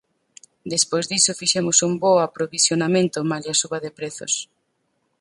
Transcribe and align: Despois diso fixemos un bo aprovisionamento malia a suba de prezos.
Despois 0.73 1.05
diso 1.11 1.37
fixemos 1.41 1.77
un 1.87 1.93
bo 2.01 2.13
aprovisionamento 2.27 3.27
malia 3.31 3.51
a 3.55 3.59
suba 3.61 3.77
de 3.85 3.91
prezos. 3.97 4.33